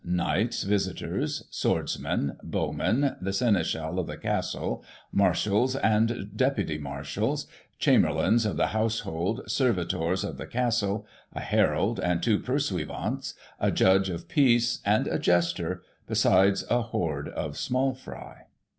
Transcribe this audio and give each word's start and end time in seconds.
Knights 0.03 0.63
Visitors, 0.63 1.43
Swordsmen, 1.51 2.35
Bow 2.41 2.71
men, 2.71 3.17
the 3.21 3.31
Seneschal 3.31 3.99
of 3.99 4.07
the 4.07 4.17
Castle, 4.17 4.83
Marshals 5.11 5.75
and 5.75 6.35
Deputy 6.35 6.79
Marshals, 6.79 7.45
Chamberlains 7.77 8.43
of 8.43 8.57
the 8.57 8.69
household, 8.73 9.41
servitors 9.45 10.23
of 10.23 10.37
the 10.39 10.47
Castle, 10.47 11.05
a 11.33 11.39
Herald 11.41 11.99
and 11.99 12.23
two 12.23 12.39
Pursuivants, 12.39 13.35
a 13.59 13.69
Judge 13.69 14.09
of 14.09 14.27
Peace, 14.27 14.79
and 14.83 15.05
a 15.07 15.19
Jester— 15.19 15.83
besides 16.09 16.65
a 16.67 16.81
horde 16.81 17.29
of 17.29 17.55
small 17.55 17.93
fry. 17.93 18.47